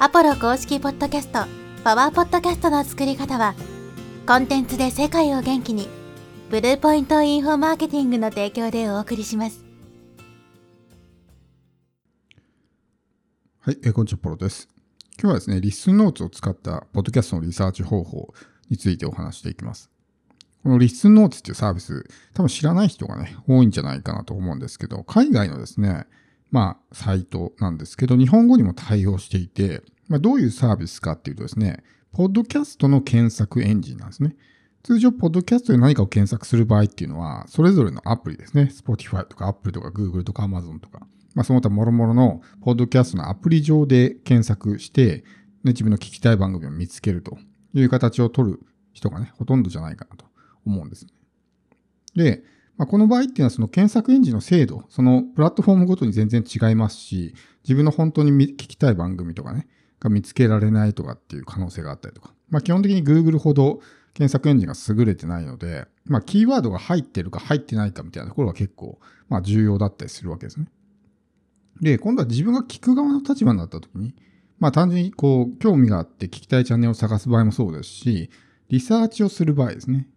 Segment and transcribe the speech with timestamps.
[0.00, 1.44] アポロ公式ポッドキャスト、
[1.84, 3.54] パワーポッドキャストの作り方は、
[4.26, 5.88] コンテンツで世界を元気に、
[6.50, 9.64] ブルーポイントインフォマーケティングの提供でお送りします。
[13.60, 14.68] はい、え、こんにちは、ポロです。
[15.16, 18.34] 今日はですね、リスンノーツを使ったポッドキャストのリサーチ方法
[18.68, 19.90] についてお話していきます。
[20.64, 22.04] このリスンノーツっていうサービス、
[22.34, 26.08] 多分知らない人がね、多いんじゃないかなと思うんですけど、海外のですね、
[26.54, 34.36] まあ、サイトなんですけど、日本語にも対応していて、まあ、どういうサービスかっていうとですね、ポッドキャストの検索エンジンなんですね。
[34.84, 38.70] 通常、ポッドキャストで何かを検索する場合っていうのは、それぞれのアプリですね。
[38.72, 45.24] Spotify とか Apple とか Google とか Amazon とか、まあ、その他諸々のポッドキャストのアプリ上で検索して、
[45.64, 47.36] ね、自分の聞きたい番組を見つけると
[47.72, 48.60] いう形を取る
[48.92, 50.26] 人がね、ほとんどじゃないかなと
[50.64, 51.10] 思うんですね。
[52.14, 52.44] で、
[52.76, 59.68] まあ、この場合っていうのはその検索エンジンの精度、そのプラットフォームごとに全然違いますし、自分の本当に聞きたい番組とかね、
[60.00, 62.34] が見つけられないとかっていう可能性があったりとか。
[62.50, 63.80] まあ、基本的に Google ほど
[64.12, 70.66] 検索エンジンが優れてないので、まあ、キーワードが入ってるか入ってないかみたいなところが結構、まあ、重要だったりするわけですね。
[71.80, 74.14] で、今度は自分が聞く側の立場になった時に、
[74.58, 78.30] まあ単純にこう、興味があって聞きたいチャンネルを探す場合もそうですし、
[78.68, 80.08] リサーチをする場合ですね。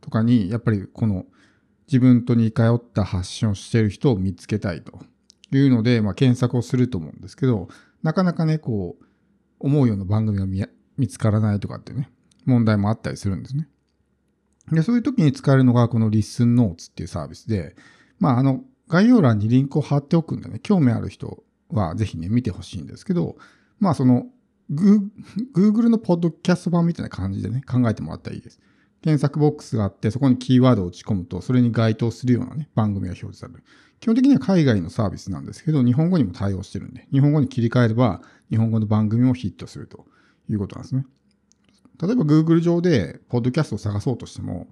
[0.00, 1.26] とかに、やっぱりこの
[1.90, 5.00] 自分と似通った発信をしている人を見つけたいと
[5.50, 7.68] いうので、まあ、検索をすると思うんですけど、
[8.04, 9.04] なかなかね、こう、
[9.58, 12.08] 思うような番組が見つからないとかってね、
[12.44, 13.68] 問題もあったりするんですね。
[14.70, 17.74] で、そういう時に使えるのがこの Listen Notes っていうサービスで、
[18.20, 23.36] まあ、あの、概要欄にリンクを貼っておくんでね、興味ある人はぜひね、見てほしいんですけど、
[23.80, 24.26] まあ、その、
[24.70, 28.60] Google のポッドキャスト版みたいな感じでね、考えてもらったらいいです。
[29.02, 33.62] 検索ボックスがあって、そこにキーワードを打ち込むと、それに該当するようなね、番組が表示される。
[34.00, 40.06] 基本的には海外のサービスなんですけど、日本語にも対応してるんで、日本語に切り替えれば、日本語の番組もヒットすると
[40.48, 41.06] いうことなんですね。
[42.02, 44.68] 例えば Google 上で、ポッドキャストを探そうとしても、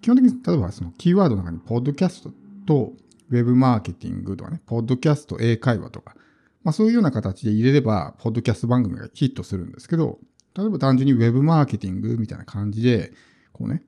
[0.00, 2.32] 基本的に、例えばそのキーワードの中に、ポッドキャスト
[2.66, 2.92] と、
[3.30, 6.16] ウェブマーケティングとかね、ポッドキャスト英会話とか、
[6.64, 10.18] まあそういうような形で入れれば、ポッドキャスト番組がヒットするんですけど、
[10.56, 13.12] 例えば単純にウェブマーケティングみたいな感じで、
[13.52, 13.82] こうね、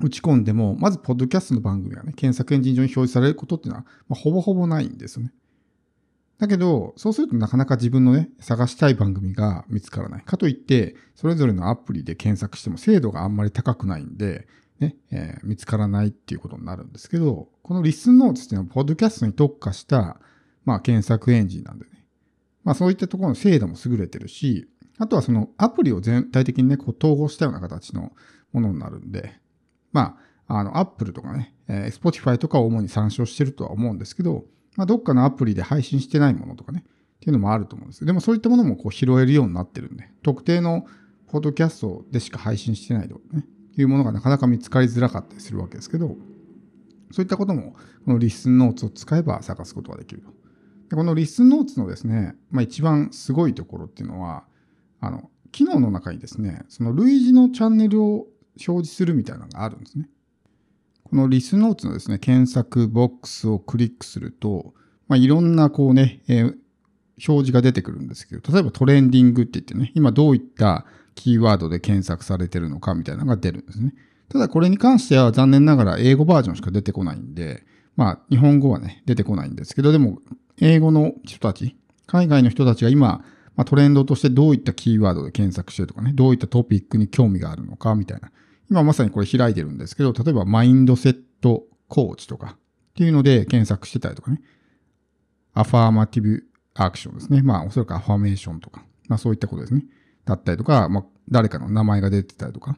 [0.00, 5.32] 打ち込んでも、まず、ポッドキャストの番組がね、検索エンジン上に表示されることっていうのは、まあ、ほぼほぼないんですよね。
[6.38, 10.22] だけど、そうするとなかなか自分のね、探したい番組が見つからない。
[10.22, 14.46] かといって、それぞれのアプリで検索しても精度があんまり高くないんで、
[14.78, 20.20] ね、えー、見つからないっていうことになるんですけど、このリスンノーツっていうのは、ポッドキャストに特化した、
[20.64, 22.04] まあ、検索エンジンなんでね。
[22.62, 24.68] まあ、そういったところの精度も優れてるし、
[24.98, 28.12] あとはそのアプリを全体的にね、こう統合したような形の
[28.52, 29.40] ものになるんで、
[29.92, 34.44] まあ、あの、Apple とかね、えー、Spotify とかを主に参照してるとは思うんですけど、
[34.76, 38.04] まあ、どっかのアプリで配信してないものとかね、っていうのもあると思うんです。
[38.04, 40.86] でもそういったものもこう拾えるようになってるんで、特定の
[41.26, 43.44] ポッドキャストでしか配信してないとかね、
[43.76, 46.16] いうものがなかなか見つかりづらかったりするわけですけど、
[47.10, 50.30] そういったことも、このリスンノーツを使えば探すことができると。
[50.90, 54.44] でこのリスンノーツのですね、まあ、一番すごいところっていうのは、
[55.00, 58.26] あの、機能の中にですね、その類似のチャンネルを
[58.66, 60.08] 表示するみたいなのがあるんですね。
[61.04, 64.74] このリスノーツのですね、検索ボックスをクリックすると、
[65.08, 66.44] まあ、いろんなこうね、えー、
[67.26, 73.94] 表示が出てくるんですけど、例えばトレンディングって言ってね、今どういったキーワードで検索されてるのかみたいなのが出るんですね。
[74.28, 77.64] ただこれに関しては残念ながら英語バージョンしか出てこないんで、
[77.96, 80.20] まあ日本語はね、出てこないんですけど、でも
[80.60, 81.76] 英語の人たち、
[82.06, 83.24] 海外の人たちが今、
[83.56, 88.30] まあ、トレンドとしてどういったキーワードで検索してるとかね、どういったトピックに興味があるのかみたいな、
[88.70, 92.58] 今まさにこれ開いてるんですけど、例えばマインドセットコーチとかっ
[92.94, 94.40] ていうので検索してたりとかね。
[95.54, 97.42] アファーマティブアクションですね。
[97.42, 99.84] まあおそらくアファメーションとか、まあそういったことですね。
[100.24, 102.72] だったりとか、まあ誰かの名前が出てたりとか。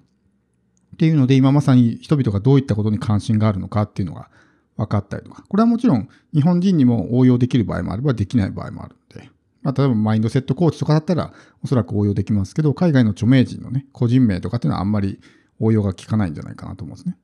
[0.95, 4.28] っていうので今まさに人々がどういったことに関心があるのかっていうのが
[4.77, 5.45] 分かったりとか。
[5.49, 9.31] これはもちろん日本人にも応用できる場合もあればできない場合もあるんで。
[9.62, 15.21] まあ例えばマインドセットコーチとかだったらおそらく応用できますけど、海外の著名人のね、個人名とかっていうのはあんまり
[15.60, 17.16] 応用が効かないんじゃないかなと思うんですね。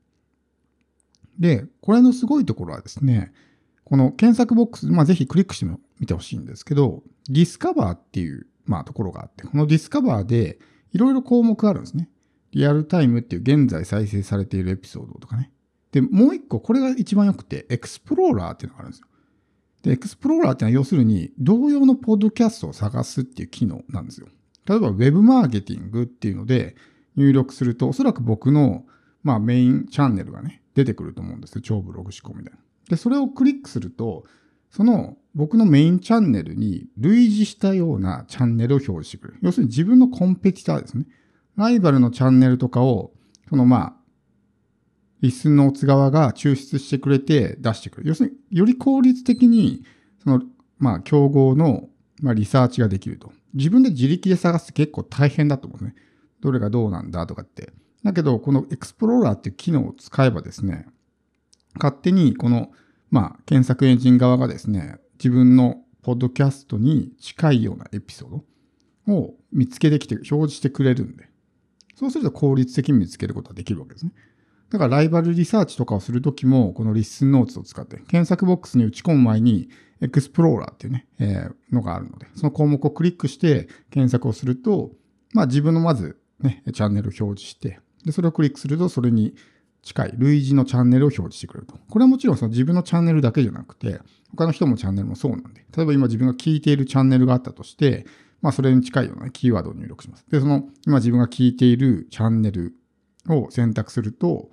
[1.38, 3.32] で、これのすごいところはですね、
[3.84, 5.66] この検索ボックス、まあ、ぜひクリックして
[6.00, 10.58] みてほしいんですけど、 Discover っていう、まあ、ところがあって、この Discover で
[10.92, 12.10] いろいろ項目あるんですね。
[12.52, 15.52] リアルタイムっていう現在再生されているエピソードとかね。
[15.92, 19.06] で、もう一個、これが一番良くて、 Explorer っていうのがあるんですよ。
[19.82, 24.26] で、 Explorer っていうのは要するに、同様のポッドキャストを探すっていう機能なんですよ。
[24.66, 26.76] 例えば、ウェブマーケティングっていうので、
[27.16, 28.84] 入力すると、おそらく僕の、
[29.22, 31.60] まあ、メインチャンネルがね、出てくると思うんですよ。
[31.62, 32.58] 超ブログ思考みたいな。
[32.88, 34.24] で、それをクリックすると、
[34.70, 39.40] その僕のメインチャンネルに類似したようなチャンネルを表示してくれる。
[39.42, 41.06] 要するに自分のコンペティターですね。
[41.56, 43.12] ライバルのチャンネルとかを、
[43.48, 43.96] そのまあ、
[45.22, 48.08] リスンノーツ側が抽出してくれて出してくる。
[48.08, 49.82] 要するに、より効率的に、
[50.22, 50.42] その、
[50.78, 51.88] まあ、競合の、
[52.20, 53.32] まあ、リサーチができると。
[53.54, 55.94] 自分で自力で探すって結構大変だと思うね。
[56.46, 57.72] どれがどうなんだとかって。
[58.04, 60.86] だけど、この Explorer っていう機能を使えばですね、
[61.74, 62.70] 勝手にこの、
[63.10, 68.42] まあ、検索エンジン側がですね、自分のポッドキャストに近いようなエピソー
[69.06, 71.28] ドを見つけてきて表示してくれるんで、
[71.96, 74.12] そうすると効率的に見つけることができるわけですね。
[74.70, 79.68] だからライバルリサーチとかをするときも、この Listen Notes を使って、検索ボックスに打ち込む前に、
[80.00, 84.90] Explorer っていうね、えー、のがあるので、その項目をクリックして検索をすると、
[85.32, 89.34] まあ自分のまずね、チャンネルを表示して、で、それをクリックすると、それに
[89.82, 91.78] 近い類似のチャンネルを表示してくれると。
[91.88, 94.00] これはもちろんその自分のチャンネルだけじゃなくて、
[94.30, 98.04] 他の人もチャンネルもそうなんで、例えば今自分が聞いているチャンネルがあったとして、
[98.42, 100.26] まあそれに近いようなキーワードを入力します。
[100.28, 102.74] で、その今自分が聞いているチャンネル
[103.28, 104.50] を選択すると、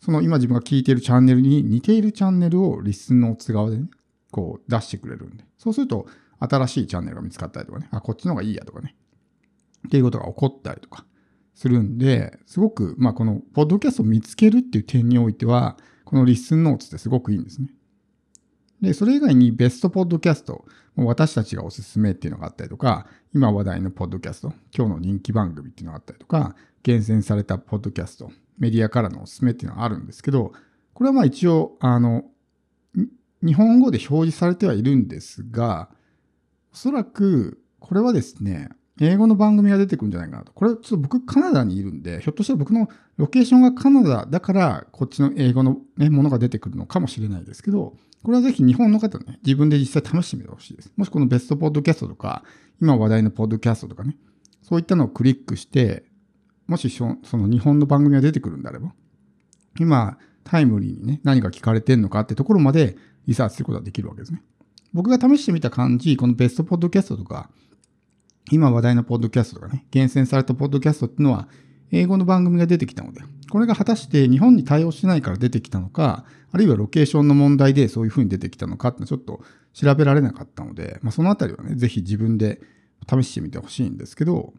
[0.00, 3.88] その今自分が聞いているチャンネルに似ているチャンネルをリスンのツ側でね、
[4.30, 5.44] こう出してくれるんで。
[5.58, 6.06] そうすると
[6.38, 8.96] 新しいチャンネルが見つかったりとかね、あ、こっちの方がいいやとかね。
[9.86, 11.04] っていうことが起こったりとか
[11.60, 15.76] するんで、すごく、まあこのポッドキャストを見つけるっていう点においては、
[16.06, 17.68] このリッスンノーツってすごくいいんですね。
[18.80, 20.64] で、それ以外にベストポッドキャスト、
[20.96, 30.54] 私たちがおすすめっていうのがあったりとか、今話題のポッドキャスト、今日の人気番組っていうのがあったりとか、厳選されたポッドキャスト、メディアからのおすすめっていうのがあるんですけど、
[30.94, 32.24] これはまあ一応、あの、
[33.42, 35.90] 日本語で表示されてはいるんですが、
[36.72, 40.52] おそらく、これはですね、英語の番組が出てくるんじゃないかなと。
[40.52, 50.92] これ、ちょっと僕カナダにいるんで、ひょっとしたら僕のロケーションがカナダだから、こっちの英語の、ね、ものが出てくるのかもしれないですけど、これはぜひ日本の方ね、自分で実際試してみてほしいです。
[50.96, 52.44] もしこのベストポッドキャストとか、
[52.80, 54.18] 今話題のポッドキャストとかね、
[54.62, 56.04] そういったのをクリックして、
[56.66, 58.92] もしその日本の番組が出てくるんであれば、
[59.78, 64.42] 今、タイムリーにね、何が聞かれてんのかってところまでリサーチすることができるわけですね。
[64.92, 67.50] 僕が試してみた感じ、このベストポッドキャストとか、
[68.50, 71.48] 今話題のポッドキャストとかね、厳選されたポッドキャストっていうのは、
[71.92, 73.20] 英語の番組が出てきたので、
[73.50, 79.40] これが果たして日本に対応してないから出てきたのか、あるいはロケーションの問題でそういう風に出てきたのかってちょっと
[79.72, 82.60] 調べられなかったので、まあ、そのあたりはね、ぜひ自分で
[83.08, 84.52] 試してみてほしいんですけど、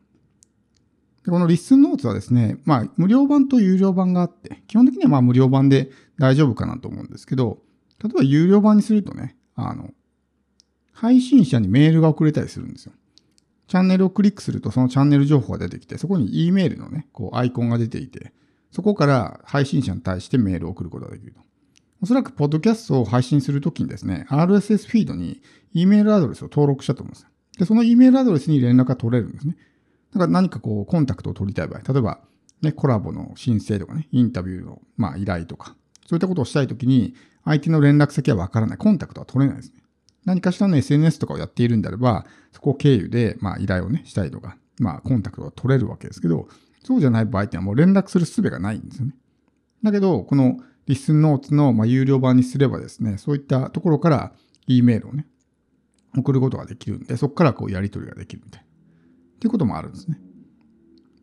[1.29, 7.59] このリッスンノーツはですね、まあ、無料版と有料版があって、基本的にはまあ無料版で大丈夫かなと思うんですけど、
[8.03, 9.91] 例えば有料版にするとね、あの、
[10.91, 12.93] 配信者にメールが送れたりするんですよ。
[13.71, 18.33] チャンネルをクリックするとそのチャンネル情報が出てきて、そこに E メールのね、こうアイコンが出ていて、
[18.69, 21.39] そこから配信者に対してメールを送ることができると。
[22.01, 25.41] おそらく、ポッドキャストを配信するときにですね、RSS フィードに
[25.73, 27.27] E メールアドレスを登録したと思うんです。
[27.59, 29.55] で、その E メールアドレスに連絡が取れるんですね。
[30.11, 32.19] だから何かこう、コンタクトを取りたい場合、例えば、
[32.61, 37.13] ね、コラボの申請とかね、インタビューの、まあ、依頼とか、そういったことをしたいときに、
[37.45, 38.77] 相手の連絡先はわからない。
[38.77, 39.80] コンタクトは取れないですね。
[40.25, 46.47] 何かしらの SNS とかをやっているんであれば、そこ経由で、まあ、依頼をね、したりとか、まあ、コンタクトが取れるわけですけど、
[46.83, 49.15] そうじゃない場合ってのはもう連絡する術がないんですよね。
[49.83, 50.57] だけど、この
[50.87, 54.33] リスンノーツの、まあ、有料版にすればですね、そういったところから
[54.67, 55.27] E メールをね、
[56.17, 58.65] 送ることができるんで、そこからこうやり取りができるみたいな。
[58.65, 60.19] っていうこともあるんですね。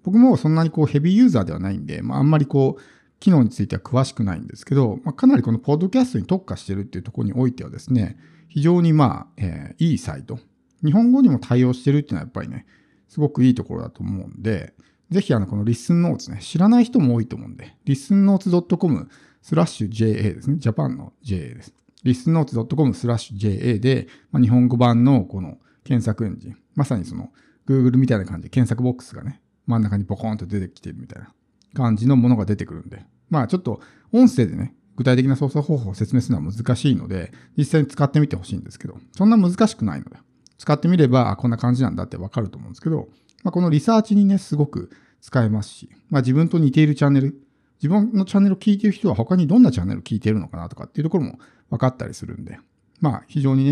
[0.03, 2.83] 僕もそんなにこうヘビーユーザーではないんで、まあ、あんまりこう、
[3.21, 8.17] 機能については詳しくないんですけど、まあ、かなりこのポッドキャストに特化してるっていうところにおいてはですね、
[8.49, 10.39] 非常にまあ、えー、いいサイト。
[10.85, 12.67] 日本語にも対応してるっていうのはやっぱりね、
[13.09, 14.75] すごくいいところだと思うんで、
[15.11, 19.09] ぜひあの、この Listen Notes ね、知らない人も多いと思うんで、 Listen Notes .com
[19.41, 20.57] スラッシュ JA ですね。
[20.59, 21.75] ジャパンの JA です。
[22.05, 27.31] Listen Notes .com スラッシュ JA で、まあ、日本語版のこの検索エンジン、まさにその
[27.67, 31.33] Google みたいな感じで検索ボックスがね、真ん中にボコーンと出てきてるみたいな
[31.75, 33.81] 感じのものが出てくるんで、まあちょっと
[34.13, 40.17] 音声でね、具体的な操作方法を説明するのは難しいので、実際に使ってみてほしいんですけど、そんな難しくないので、
[40.59, 43.09] 使ってみれば、こんな感じなんだってわかると思うんですけど、
[43.45, 44.91] まあ、このリサーチにね、すごく
[45.21, 47.41] 使えますし、まあ、自分と似ているチャンネル、
[47.81, 51.39] 自分のチャンネルを聞いている人は他にどんなチャンネルを聞いているのかなとかっていうところも
[51.71, 52.59] 分かったりするんで、
[53.01, 53.65] まあ非常に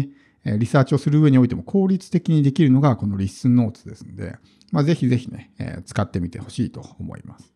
[0.44, 4.36] ね、リサーチをする上においても効率的にできるのがこのリッスンノーツですので、
[4.70, 5.50] まあぜひぜひね、
[5.86, 7.55] 使ってみてほしいと思います。